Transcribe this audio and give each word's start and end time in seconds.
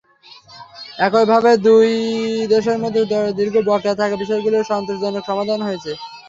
একইভাবে 0.99 1.51
দুই 1.67 1.89
দেশের 2.51 2.77
মধ্যে 2.83 3.01
দীর্ঘ 3.39 3.55
বকেয়া 3.69 3.99
থাকা 3.99 4.15
বিষয়গুলোরও 4.21 4.69
সন্তোষজনক 4.71 5.23
সমাধান 5.29 5.59
হয়েছে। 5.67 5.91